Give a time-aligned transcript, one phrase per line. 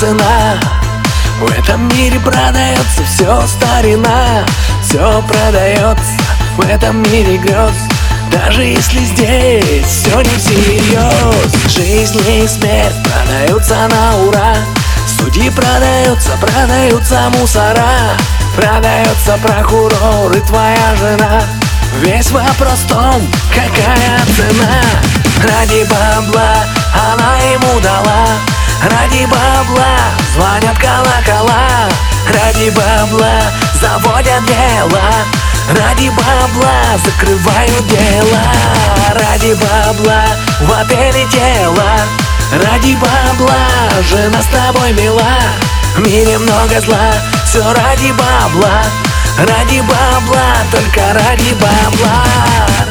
[0.00, 0.58] цена.
[1.40, 4.44] В этом мире продается все старина.
[4.82, 6.12] Все продается
[6.56, 7.74] в этом мире грез
[8.32, 14.56] Даже если здесь все не всерьез Жизнь и смерть продаются на ура.
[15.06, 18.16] Судьи продаются, продаются мусора.
[18.56, 21.42] Продается прокурор и твоя жена.
[22.00, 24.82] Весь вопрос в том, какая цена.
[25.42, 26.59] Ради бабла
[28.82, 29.96] Ради бабла
[30.34, 31.88] звонят колокола.
[32.26, 33.42] Ради бабла
[33.80, 35.02] заводят дело.
[35.68, 38.40] Ради бабла закрывают дело.
[39.14, 40.24] Ради бабла
[40.60, 41.90] в отеле тело.
[42.52, 43.58] Ради бабла
[44.08, 45.38] жена с тобой мила.
[45.96, 47.12] В мире много зла,
[47.44, 48.82] все ради бабла.
[49.38, 52.89] Ради бабла, только ради бабла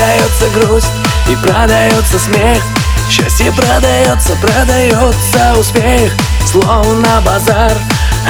[0.00, 0.92] Продается грусть
[1.28, 2.62] и продается смех.
[3.10, 6.10] Счастье продается, продается успех.
[6.50, 7.76] Словно базар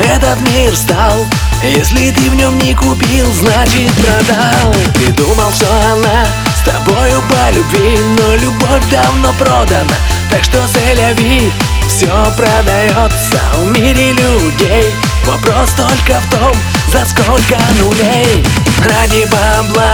[0.02, 1.24] этот мир стал.
[1.62, 4.74] Если ты в нем не купил, значит продал.
[4.94, 6.26] Ты думал, что она
[6.56, 9.94] с тобою по любви Но любовь давно продана.
[10.28, 11.52] Так что заляви
[11.86, 13.40] Все продается.
[13.58, 14.92] В мире людей
[15.24, 16.52] Вопрос только в том,
[16.92, 18.44] за сколько нулей.
[18.84, 19.89] Ради бабла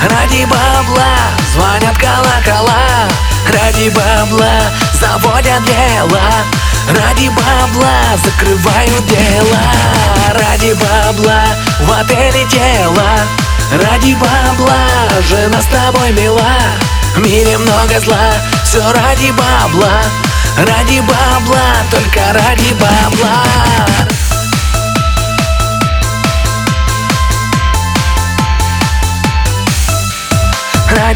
[0.00, 1.16] Ради бабла
[1.52, 3.08] звонят колокола.
[3.46, 6.20] Ради бабла заводят дело.
[6.88, 9.58] Ради бабла закрывают дело.
[10.34, 11.42] Ради бабла
[11.80, 13.18] в отеле тело.
[13.72, 14.76] Ради бабла
[15.28, 16.56] жена с тобой мила.
[17.16, 18.32] В мире много зла,
[18.64, 20.02] все ради бабла.
[20.56, 23.42] Ради бабла, только ради бабла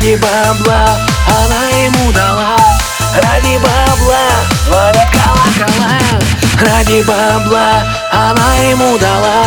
[0.02, 0.98] Ради бабла
[1.28, 2.56] она ему дала.
[3.14, 4.18] Ради бабла
[4.66, 5.92] звонят колокола.
[6.60, 9.44] Ради бабла она ему дала.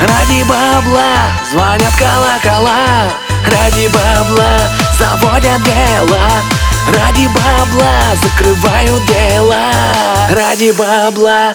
[0.00, 1.06] Ради бабла
[1.48, 3.12] звонят колокола.
[3.46, 4.68] Ради бабла
[4.98, 6.18] заводят дело.
[6.88, 9.54] Ради бабла закрывают дело
[10.30, 11.54] Ради бабла